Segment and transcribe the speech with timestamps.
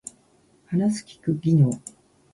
[0.65, 1.79] 話す聞く技能